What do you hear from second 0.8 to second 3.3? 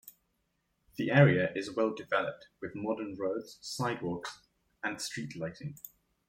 The area is well developed with modern